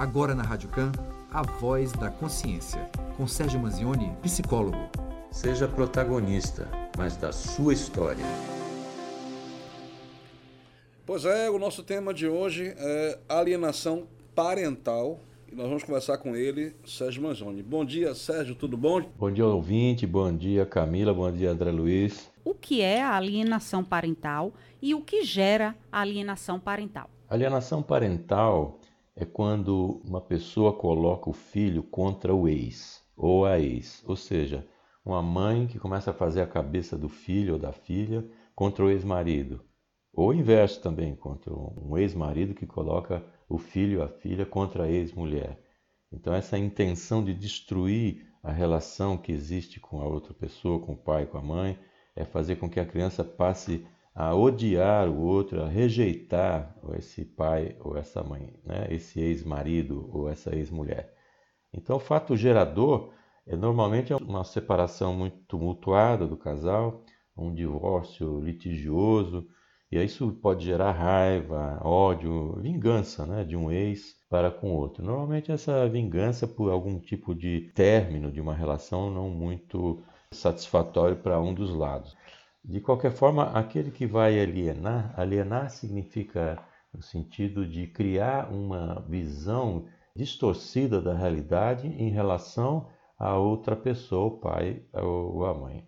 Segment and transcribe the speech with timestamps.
[0.00, 0.92] Agora na Rádio Can,
[1.30, 4.78] a voz da consciência, com Sérgio Manzioni, psicólogo.
[5.30, 8.24] Seja protagonista, mas da sua história.
[11.04, 15.20] Pois é, o nosso tema de hoje é alienação parental.
[15.52, 17.62] E nós vamos conversar com ele, Sérgio Manzoni.
[17.62, 19.02] Bom dia, Sérgio, tudo bom?
[19.18, 20.06] Bom dia, ouvinte.
[20.06, 21.12] Bom dia, Camila.
[21.12, 22.30] Bom dia, André Luiz.
[22.42, 27.10] O que é a alienação parental e o que gera a alienação parental?
[27.28, 28.79] Alienação parental
[29.20, 34.66] é quando uma pessoa coloca o filho contra o ex ou a ex, ou seja,
[35.04, 38.88] uma mãe que começa a fazer a cabeça do filho ou da filha contra o
[38.88, 39.62] ex-marido,
[40.10, 44.90] ou inverso também, contra um ex-marido que coloca o filho ou a filha contra a
[44.90, 45.62] ex-mulher.
[46.10, 50.96] Então, essa intenção de destruir a relação que existe com a outra pessoa, com o
[50.96, 51.78] pai, com a mãe,
[52.16, 53.86] é fazer com que a criança passe
[54.20, 58.86] a odiar o outro, a rejeitar esse pai ou essa mãe, né?
[58.90, 61.14] esse ex-marido ou essa ex-mulher.
[61.72, 63.14] Então, o fato gerador
[63.46, 67.02] é normalmente uma separação muito tumultuada do casal,
[67.34, 69.48] um divórcio litigioso,
[69.90, 75.02] e isso pode gerar raiva, ódio, vingança né, de um ex para com outro.
[75.02, 81.40] Normalmente, essa vingança por algum tipo de término de uma relação não muito satisfatório para
[81.40, 82.14] um dos lados.
[82.64, 89.86] De qualquer forma, aquele que vai alienar, alienar significa no sentido de criar uma visão
[90.14, 92.88] distorcida da realidade em relação
[93.18, 95.86] a outra pessoa, o pai ou a mãe.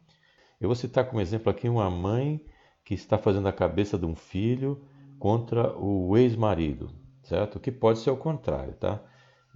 [0.61, 2.45] Eu vou citar como exemplo aqui uma mãe
[2.85, 4.83] que está fazendo a cabeça de um filho
[5.19, 6.91] contra o ex-marido,
[7.23, 7.61] certo?
[7.61, 9.03] Que pode ser o contrário, tá?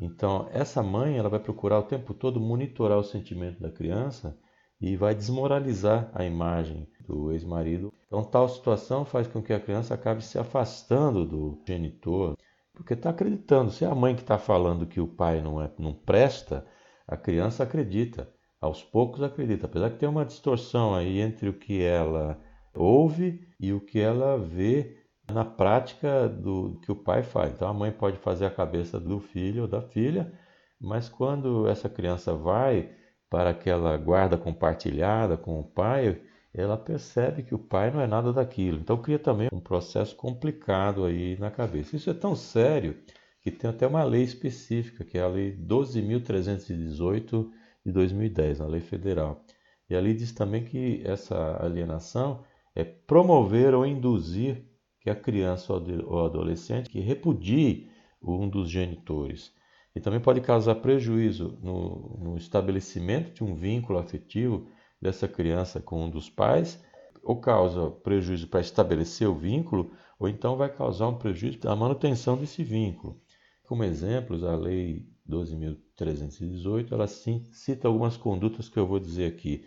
[0.01, 4.39] Então, essa mãe, ela vai procurar o tempo todo monitorar o sentimento da criança
[4.81, 7.93] e vai desmoralizar a imagem do ex-marido.
[8.07, 12.37] Então, tal situação faz com que a criança acabe se afastando do genitor,
[12.75, 13.71] porque está acreditando.
[13.71, 16.67] Se é a mãe que está falando que o pai não, é, não presta,
[17.07, 18.29] a criança acredita.
[18.61, 22.41] Aos poucos acredita, apesar que tem uma distorção aí entre o que ela
[22.75, 24.97] ouve e o que ela vê
[25.31, 27.53] na prática do que o pai faz.
[27.53, 30.33] Então a mãe pode fazer a cabeça do filho ou da filha,
[30.81, 32.91] mas quando essa criança vai
[33.29, 36.21] para aquela guarda compartilhada com o pai,
[36.57, 38.79] ela percebe que o pai não é nada daquilo.
[38.79, 41.95] Então cria também um processo complicado aí na cabeça.
[41.97, 42.97] Isso é tão sério
[43.43, 47.51] que tem até uma lei específica, que é a lei 12.318
[47.85, 49.45] de 2010, a lei federal.
[49.89, 52.43] E ali diz também que essa alienação
[52.75, 54.65] é promover ou induzir
[55.01, 57.91] que a criança ou adolescente que repudie
[58.21, 59.53] um dos genitores.
[59.95, 64.67] E também pode causar prejuízo no, no estabelecimento de um vínculo afetivo
[65.01, 66.83] dessa criança com um dos pais,
[67.23, 72.37] ou causa prejuízo para estabelecer o vínculo, ou então vai causar um prejuízo na manutenção
[72.37, 73.21] desse vínculo.
[73.65, 79.67] Como exemplos, a Lei 12.318, ela cita algumas condutas que eu vou dizer aqui,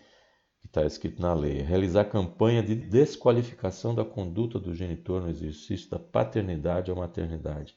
[0.62, 1.62] que está escrito na lei.
[1.62, 7.76] Realizar campanha de desqualificação da conduta do genitor no exercício da paternidade ou maternidade.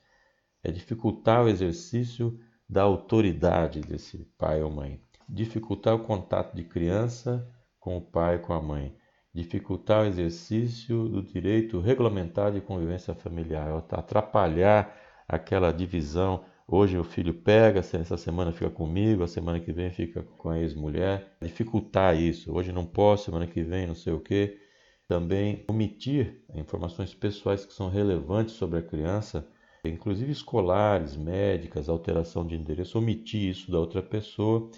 [0.63, 2.39] É dificultar o exercício
[2.69, 5.01] da autoridade desse pai ou mãe
[5.33, 7.49] dificultar o contato de criança
[7.81, 8.95] com o pai com a mãe,
[9.35, 14.95] dificultar o exercício do direito regulamentar de convivência familiar, atrapalhar
[15.27, 16.45] aquela divisão.
[16.69, 20.61] Hoje o filho pega, essa semana fica comigo, a semana que vem fica com a
[20.61, 21.35] ex-mulher.
[21.41, 22.55] Dificultar isso.
[22.55, 24.59] Hoje não posso, semana que vem não sei o quê.
[25.09, 29.47] Também omitir informações pessoais que são relevantes sobre a criança,
[29.85, 34.71] inclusive escolares, médicas, alteração de endereço, omitir isso da outra pessoa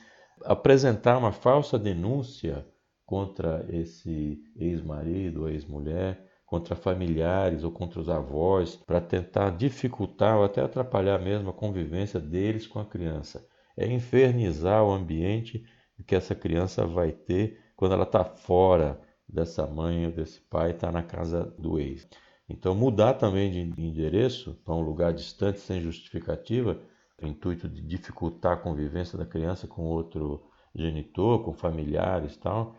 [0.43, 2.67] apresentar uma falsa denúncia
[3.06, 10.45] contra esse ex-marido ou ex-mulher, contra familiares ou contra os avós, para tentar dificultar ou
[10.45, 13.47] até atrapalhar mesmo a convivência deles com a criança.
[13.77, 15.65] É infernizar o ambiente
[16.06, 20.93] que essa criança vai ter quando ela está fora dessa mãe ou desse pai, está
[20.93, 22.06] na casa do ex.
[22.49, 26.78] Então, mudar também de endereço para um lugar distante sem justificativa
[27.24, 30.42] o intuito de dificultar a convivência da criança com outro
[30.74, 32.76] genitor, com familiares tal,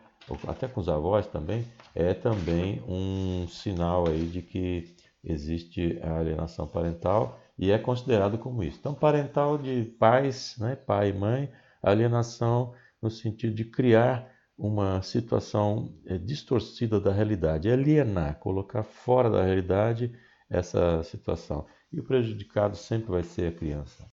[0.47, 6.67] até com os avós também, é também um sinal aí de que existe a alienação
[6.67, 8.77] parental e é considerado como isso.
[8.79, 11.51] Então, parental de pais, né, pai e mãe,
[11.81, 19.43] alienação no sentido de criar uma situação é, distorcida da realidade, alienar, colocar fora da
[19.43, 20.11] realidade
[20.49, 21.65] essa situação.
[21.91, 24.14] E o prejudicado sempre vai ser a criança.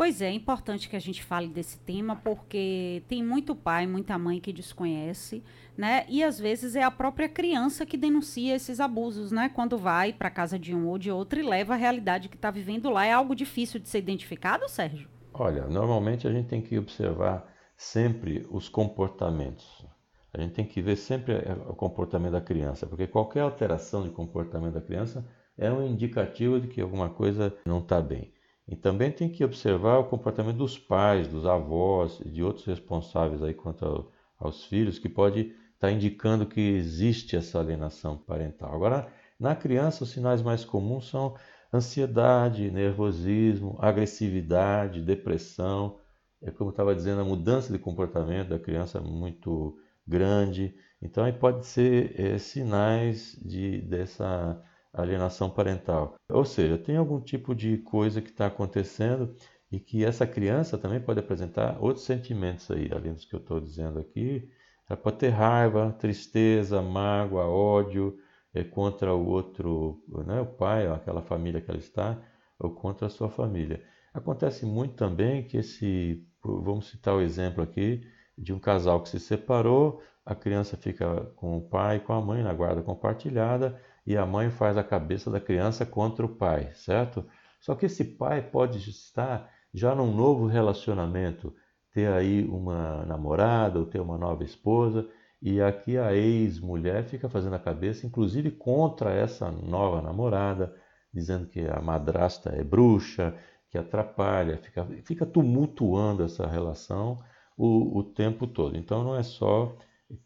[0.00, 4.16] Pois é, é importante que a gente fale desse tema porque tem muito pai, muita
[4.16, 5.44] mãe que desconhece,
[5.76, 6.06] né?
[6.08, 9.50] E às vezes é a própria criança que denuncia esses abusos, né?
[9.54, 12.50] Quando vai para casa de um ou de outro e leva a realidade que está
[12.50, 13.04] vivendo lá.
[13.04, 15.06] É algo difícil de ser identificado, Sérgio?
[15.34, 17.46] Olha, normalmente a gente tem que observar
[17.76, 19.84] sempre os comportamentos.
[20.32, 21.34] A gente tem que ver sempre
[21.68, 26.68] o comportamento da criança, porque qualquer alteração de comportamento da criança é um indicativo de
[26.68, 28.32] que alguma coisa não está bem.
[28.70, 33.42] E também tem que observar o comportamento dos pais, dos avós e de outros responsáveis
[33.42, 34.08] aí quanto
[34.38, 38.72] aos filhos, que pode estar tá indicando que existe essa alienação parental.
[38.72, 41.34] Agora, na criança, os sinais mais comuns são
[41.74, 45.98] ansiedade, nervosismo, agressividade, depressão.
[46.40, 49.76] É como eu estava dizendo, a mudança de comportamento da criança é muito
[50.06, 50.76] grande.
[51.02, 56.16] Então, aí pode ser é, sinais de, dessa alienação parental.
[56.28, 59.34] Ou seja, tem algum tipo de coisa que está acontecendo
[59.70, 63.60] e que essa criança também pode apresentar outros sentimentos aí, além dos que eu estou
[63.60, 64.48] dizendo aqui.
[64.88, 68.18] Ela pode ter raiva, tristeza, mágoa, ódio
[68.52, 72.20] é, contra o outro, né, o pai, aquela família que ela está,
[72.58, 73.82] ou contra a sua família.
[74.12, 78.02] Acontece muito também que esse, vamos citar o exemplo aqui,
[78.36, 82.20] de um casal que se separou, a criança fica com o pai e com a
[82.20, 86.72] mãe na guarda compartilhada, e a mãe faz a cabeça da criança contra o pai,
[86.74, 87.24] certo?
[87.60, 91.54] Só que esse pai pode estar já num novo relacionamento,
[91.92, 95.08] ter aí uma namorada ou ter uma nova esposa,
[95.40, 100.74] e aqui a ex-mulher fica fazendo a cabeça, inclusive contra essa nova namorada,
[101.14, 103.32] dizendo que a madrasta é bruxa,
[103.68, 107.20] que atrapalha, fica, fica tumultuando essa relação
[107.56, 108.76] o, o tempo todo.
[108.76, 109.76] Então não é só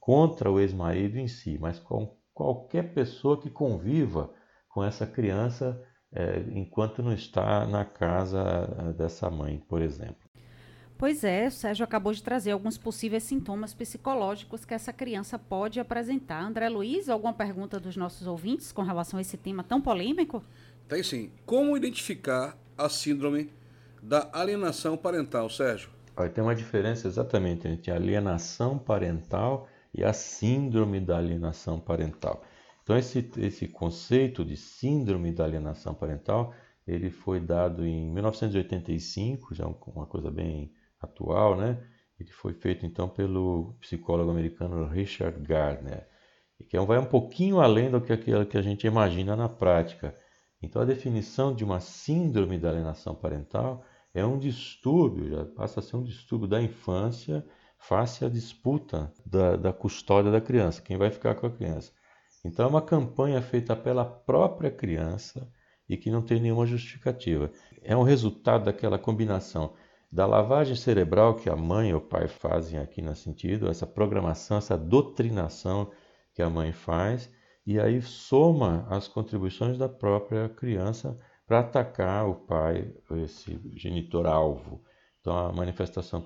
[0.00, 4.30] contra o ex-marido em si, mas com qualquer pessoa que conviva
[4.68, 5.80] com essa criança
[6.12, 8.42] é, enquanto não está na casa
[8.78, 10.16] é, dessa mãe, por exemplo.
[10.96, 15.80] Pois é, o Sérgio acabou de trazer alguns possíveis sintomas psicológicos que essa criança pode
[15.80, 16.40] apresentar.
[16.40, 20.42] André Luiz, alguma pergunta dos nossos ouvintes com relação a esse tema tão polêmico?
[20.88, 21.32] Tem sim.
[21.44, 23.52] Como identificar a síndrome
[24.00, 25.90] da alienação parental, Sérgio?
[26.16, 32.42] Olha, tem uma diferença exatamente entre alienação parental e a síndrome da alienação parental.
[32.82, 36.52] Então esse, esse conceito de síndrome da alienação parental,
[36.86, 41.82] ele foi dado em 1985, já uma coisa bem atual, né?
[42.18, 46.06] Ele foi feito então pelo psicólogo americano Richard Gardner,
[46.68, 50.14] que é vai um pouquinho além do que aquilo que a gente imagina na prática.
[50.60, 55.82] Então a definição de uma síndrome da alienação parental é um distúrbio, já passa a
[55.82, 57.44] ser um distúrbio da infância
[57.88, 61.92] face à disputa da, da custódia da criança, quem vai ficar com a criança.
[62.44, 65.46] Então é uma campanha feita pela própria criança
[65.88, 67.50] e que não tem nenhuma justificativa.
[67.82, 69.74] É um resultado daquela combinação
[70.10, 74.56] da lavagem cerebral que a mãe e o pai fazem aqui no sentido, essa programação,
[74.56, 75.90] essa doutrinação
[76.32, 77.30] que a mãe faz,
[77.66, 84.82] e aí soma as contribuições da própria criança para atacar o pai, esse genitor alvo.
[85.24, 86.20] Então, a manifestação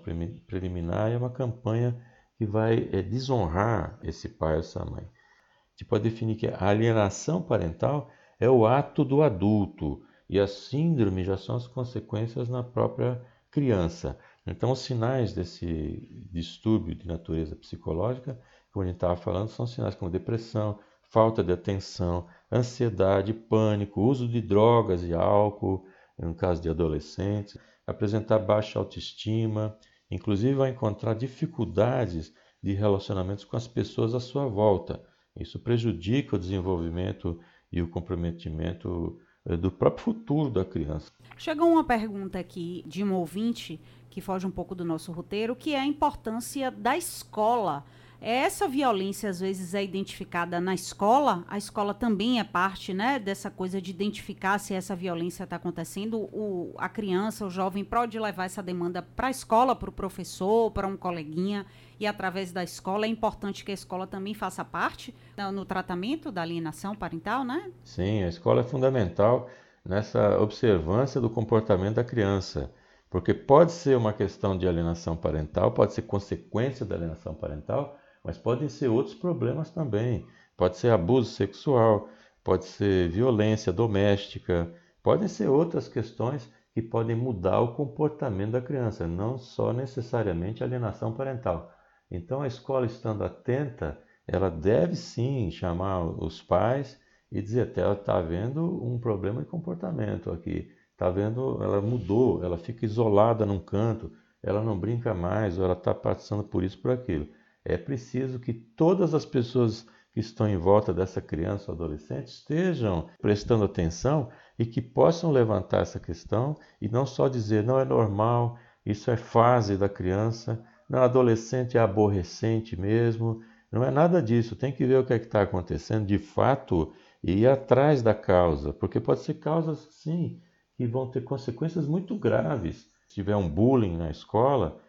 [0.49, 1.97] preliminar é uma campanha
[2.37, 5.05] que vai é, desonhar esse pai ou essa mãe.
[5.05, 8.11] A gente pode definir que a alienação parental
[8.41, 14.19] é o ato do adulto e a síndrome já são as consequências na própria criança.
[14.45, 18.37] Então, os sinais desse distúrbio de natureza psicológica,
[18.73, 24.27] como a gente estava falando, são sinais como depressão, falta de atenção, ansiedade, pânico, uso
[24.27, 25.87] de drogas e álcool,
[26.27, 27.57] no caso de adolescentes,
[27.87, 29.77] apresentar baixa autoestima,
[30.11, 32.33] inclusive vai encontrar dificuldades
[32.63, 35.03] de relacionamentos com as pessoas à sua volta.
[35.37, 37.39] Isso prejudica o desenvolvimento
[37.71, 41.13] e o comprometimento eh, do próprio futuro da criança.
[41.37, 45.75] Chegou uma pergunta aqui de um ouvinte que foge um pouco do nosso roteiro, que
[45.75, 47.85] é a importância da escola
[48.21, 53.51] essa violência às vezes é identificada na escola, a escola também é parte né, dessa
[53.51, 56.29] coisa de identificar se essa violência está acontecendo.
[56.33, 60.71] O, a criança, o jovem pode levar essa demanda para a escola, para o professor,
[60.73, 61.65] para um coleguinha,
[62.01, 66.33] e através da escola é importante que a escola também faça parte no, no tratamento
[66.33, 67.71] da alienação parental, né?
[67.85, 69.49] Sim, a escola é fundamental
[69.85, 72.73] nessa observância do comportamento da criança.
[73.11, 78.39] Porque pode ser uma questão de alienação parental, pode ser consequência da alienação parental, mas
[78.39, 80.27] podem ser outros problemas também.
[80.57, 82.09] Pode ser abuso sexual,
[82.43, 84.73] pode ser violência doméstica,
[85.03, 91.13] podem ser outras questões que podem mudar o comportamento da criança, não só necessariamente alienação
[91.13, 91.73] parental.
[92.11, 96.99] Então a escola estando atenta, ela deve sim chamar os pais
[97.31, 100.71] e dizer ela está havendo um problema de comportamento aqui.
[100.97, 101.63] Tá vendo?
[101.63, 104.11] Ela mudou, ela fica isolada num canto,
[104.43, 107.29] ela não brinca mais, ou ela está passando por isso, por aquilo.
[107.65, 113.09] É preciso que todas as pessoas que estão em volta dessa criança ou adolescente estejam
[113.21, 118.59] prestando atenção e que possam levantar essa questão e não só dizer não é normal,
[118.85, 123.43] isso é fase da criança, não, adolescente é aborrecente mesmo.
[123.71, 126.91] Não é nada disso, tem que ver o que é está acontecendo de fato
[127.23, 130.41] e ir atrás da causa, porque pode ser causas, sim,
[130.75, 132.89] que vão ter consequências muito graves.
[133.03, 134.81] Se tiver um bullying na escola,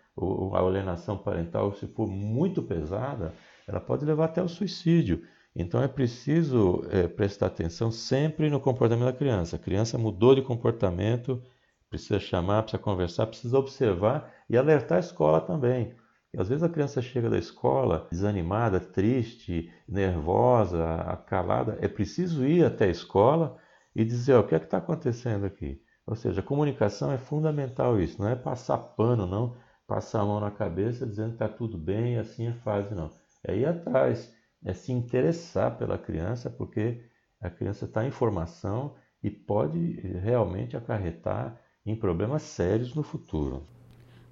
[0.54, 3.34] a alienação parental, se for muito pesada,
[3.68, 5.24] ela pode levar até o suicídio.
[5.56, 9.56] Então é preciso é, prestar atenção sempre no comportamento da criança.
[9.56, 11.42] A criança mudou de comportamento,
[11.90, 15.96] precisa chamar, precisa conversar, precisa observar e alertar a escola também.
[16.34, 21.78] E às vezes a criança chega da escola desanimada, triste, nervosa, acalada.
[21.82, 23.58] É preciso ir até a escola
[23.96, 25.82] e dizer: o que é que está acontecendo aqui?
[26.06, 28.22] Ou seja, a comunicação é fundamental isso.
[28.22, 29.56] Não é passar pano, não.
[29.90, 33.10] Passar a mão na cabeça dizendo que está tudo bem, assim é fase, não.
[33.44, 34.32] É ir atrás,
[34.64, 37.04] é se interessar pela criança, porque
[37.42, 43.68] a criança está em formação e pode realmente acarretar em problemas sérios no futuro.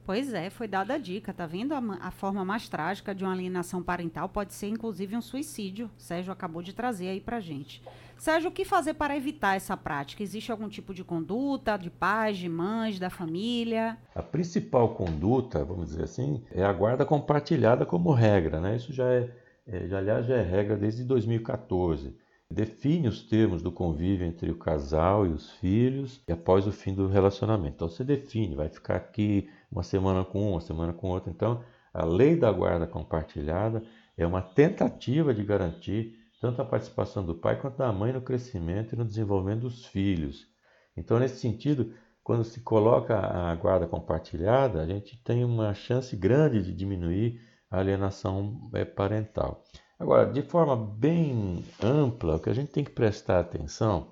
[0.07, 1.73] Pois é, foi dada a dica, tá vendo?
[1.73, 5.91] A, a, forma mais trágica de uma alienação parental pode ser inclusive um suicídio.
[5.97, 7.83] Sérgio acabou de trazer aí pra gente.
[8.17, 10.23] Sérgio, o que fazer para evitar essa prática?
[10.23, 13.97] Existe algum tipo de conduta de pais, de mães, da família?
[14.15, 18.77] A principal conduta, vamos dizer assim, é a guarda compartilhada como regra, né?
[18.77, 19.29] Isso já é,
[19.67, 22.15] é já, aliás, já é regra desde 2014
[22.49, 26.93] define os termos do convívio entre o casal e os filhos e após o fim
[26.93, 27.75] do relacionamento.
[27.75, 31.29] Então você define, vai ficar aqui uma semana com um, uma semana com outro.
[31.29, 33.83] Então a lei da guarda compartilhada
[34.17, 38.93] é uma tentativa de garantir tanto a participação do pai quanto da mãe no crescimento
[38.93, 40.47] e no desenvolvimento dos filhos.
[40.95, 41.93] Então nesse sentido,
[42.23, 47.79] quando se coloca a guarda compartilhada, a gente tem uma chance grande de diminuir a
[47.79, 49.63] alienação é, parental.
[49.99, 54.11] Agora, de forma bem ampla, o que a gente tem que prestar atenção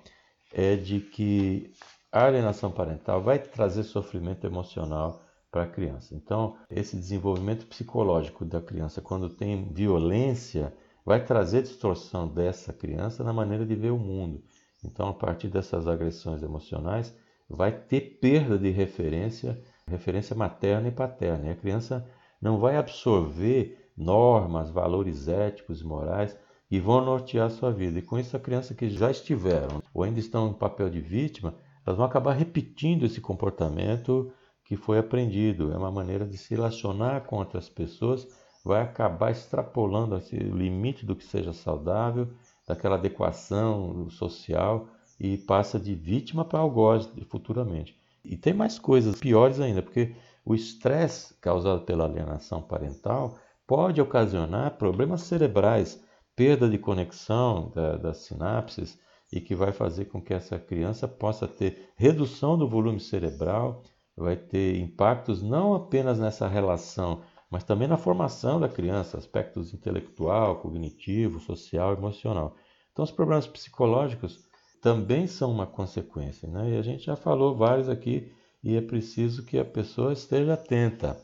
[0.52, 1.72] é de que
[2.10, 6.14] a alienação parental vai trazer sofrimento emocional para a criança.
[6.14, 10.72] Então, esse desenvolvimento psicológico da criança, quando tem violência,
[11.04, 14.42] vai trazer distorção dessa criança na maneira de ver o mundo.
[14.84, 17.14] Então, a partir dessas agressões emocionais,
[17.48, 21.46] vai ter perda de referência, referência materna e paterna.
[21.46, 22.06] E a criança
[22.40, 26.36] não vai absorver normas, valores éticos e morais
[26.68, 27.98] que vão nortear a sua vida.
[27.98, 31.54] E com isso, a criança que já estiveram ou ainda estão em papel de vítima,
[31.86, 34.32] elas vão acabar repetindo esse comportamento
[34.66, 35.72] que foi aprendido.
[35.72, 38.26] É uma maneira de se relacionar com outras pessoas,
[38.64, 42.28] vai acabar extrapolando esse limite do que seja saudável,
[42.66, 44.88] daquela adequação social
[45.20, 47.96] e passa de vítima para algoz futuramente.
[48.24, 54.76] E tem mais coisas piores ainda, porque o estresse causado pela alienação parental pode ocasionar
[54.76, 56.02] problemas cerebrais,
[56.34, 58.98] perda de conexão da, das sinapses
[59.32, 63.82] e que vai fazer com que essa criança possa ter redução do volume cerebral,
[64.16, 70.56] vai ter impactos não apenas nessa relação, mas também na formação da criança, aspectos intelectual,
[70.56, 72.56] cognitivo, social, emocional.
[72.92, 74.40] Então, os problemas psicológicos
[74.82, 76.70] também são uma consequência, né?
[76.70, 78.32] E a gente já falou vários aqui
[78.62, 81.16] e é preciso que a pessoa esteja atenta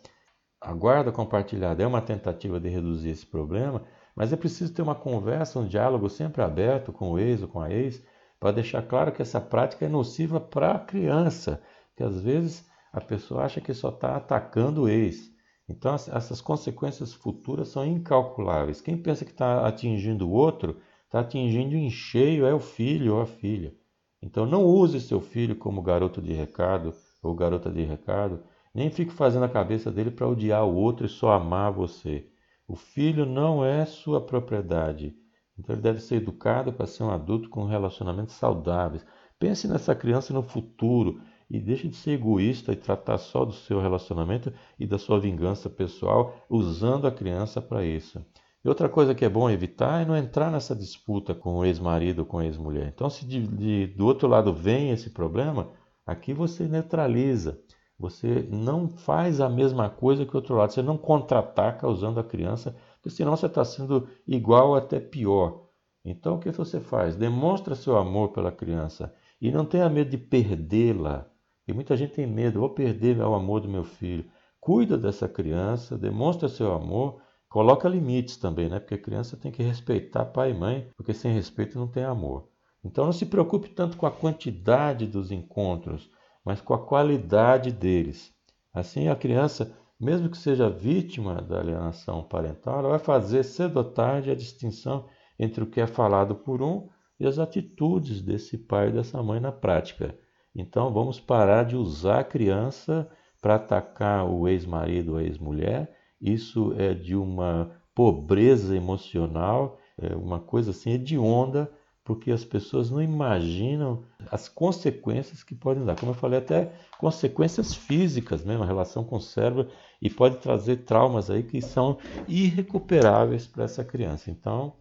[0.62, 3.82] a guarda compartilhada é uma tentativa de reduzir esse problema,
[4.14, 7.60] mas é preciso ter uma conversa, um diálogo sempre aberto com o ex ou com
[7.60, 8.00] a ex,
[8.38, 11.60] para deixar claro que essa prática é nociva para a criança,
[11.96, 15.32] que às vezes a pessoa acha que só está atacando o ex.
[15.68, 18.80] Então essas consequências futuras são incalculáveis.
[18.80, 23.22] Quem pensa que está atingindo o outro, está atingindo em cheio é o filho ou
[23.22, 23.74] a filha.
[24.20, 28.42] Então não use seu filho como garoto de recado ou garota de recado
[28.74, 32.26] nem fique fazendo a cabeça dele para odiar o outro e só amar você.
[32.66, 35.14] O filho não é sua propriedade.
[35.58, 39.04] Então ele deve ser educado para ser um adulto com relacionamentos saudáveis.
[39.38, 41.20] Pense nessa criança no futuro
[41.52, 45.68] e deixe de ser egoísta e tratar só do seu relacionamento e da sua vingança
[45.68, 48.24] pessoal, usando a criança para isso.
[48.64, 52.20] E outra coisa que é bom evitar é não entrar nessa disputa com o ex-marido
[52.20, 52.90] ou com a ex-mulher.
[52.94, 55.68] Então, se de, de, do outro lado vem esse problema,
[56.06, 57.60] aqui você neutraliza.
[57.98, 60.72] Você não faz a mesma coisa que o outro lado.
[60.72, 65.66] Você não contra-ataca usando a criança, porque senão você está sendo igual até pior.
[66.02, 67.14] Então o que você faz?
[67.14, 71.31] Demonstra seu amor pela criança e não tenha medo de perdê-la.
[71.66, 74.24] E muita gente tem medo, vou perder o amor do meu filho.
[74.60, 78.80] Cuida dessa criança, demonstra seu amor, coloca limites também, né?
[78.80, 82.48] Porque a criança tem que respeitar pai e mãe, porque sem respeito não tem amor.
[82.84, 86.10] Então não se preocupe tanto com a quantidade dos encontros,
[86.44, 88.32] mas com a qualidade deles.
[88.74, 93.84] Assim, a criança, mesmo que seja vítima da alienação parental, ela vai fazer cedo ou
[93.84, 95.06] tarde a distinção
[95.38, 96.88] entre o que é falado por um
[97.20, 100.18] e as atitudes desse pai e dessa mãe na prática.
[100.54, 103.08] Então, vamos parar de usar a criança
[103.40, 105.90] para atacar o ex-marido ou a ex-mulher.
[106.20, 111.70] Isso é de uma pobreza emocional, é uma coisa assim hedionda
[112.04, 115.98] porque as pessoas não imaginam as consequências que podem dar.
[115.98, 119.68] Como eu falei, até consequências físicas mesmo, a relação com o cérebro,
[120.00, 124.30] e pode trazer traumas aí que são irrecuperáveis para essa criança.
[124.30, 124.72] Então,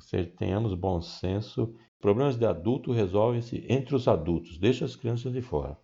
[0.00, 1.74] seja, tenhamos bom senso.
[2.00, 5.78] Problemas de adulto resolvem-se entre os adultos, deixa as crianças de fora.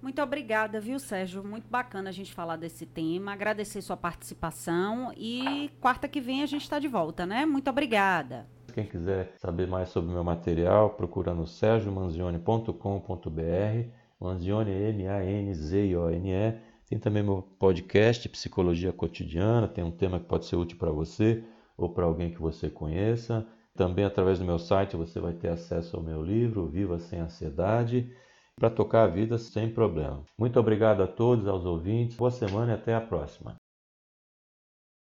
[0.00, 1.42] Muito obrigada, viu, Sérgio?
[1.42, 3.32] Muito bacana a gente falar desse tema.
[3.32, 7.46] Agradecer sua participação e quarta que vem a gente está de volta, né?
[7.46, 8.46] Muito obrigada.
[8.74, 13.88] Quem quiser saber mais sobre meu material, procura no sergiomanzione.com.br.
[14.20, 16.58] Manzione, M-A-N-Z-I-O-N-E.
[16.86, 21.42] Tem também meu podcast Psicologia Cotidiana, tem um tema que pode ser útil para você
[21.76, 23.46] ou para alguém que você conheça.
[23.74, 28.12] Também através do meu site você vai ter acesso ao meu livro Viva Sem Ansiedade
[28.56, 30.22] para tocar a vida sem problema.
[30.38, 32.16] Muito obrigado a todos, aos ouvintes.
[32.16, 33.56] Boa semana e até a próxima.